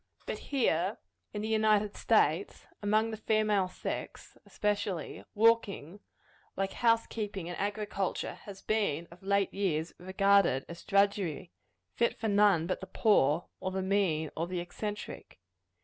But 0.25 0.39
here, 0.39 0.97
in 1.31 1.43
the 1.43 1.47
United 1.53 1.95
States 1.95 2.65
among 2.81 3.11
the 3.11 3.17
female 3.17 3.67
sex, 3.67 4.35
especially 4.47 5.23
walking, 5.35 5.99
like 6.57 6.73
house 6.73 7.05
keeping 7.05 7.47
and 7.47 7.55
agriculture, 7.59 8.33
has 8.45 8.63
been, 8.63 9.07
of 9.11 9.21
late 9.21 9.53
years, 9.53 9.93
regarded 9.99 10.65
as 10.67 10.83
drudgery 10.83 11.51
fit 11.93 12.17
for 12.17 12.29
none 12.29 12.65
but 12.65 12.79
the 12.79 12.87
poor, 12.87 13.45
or 13.59 13.69
the 13.69 13.83
mean, 13.83 14.31
or 14.35 14.47
the 14.47 14.59
eccentric. 14.59 15.39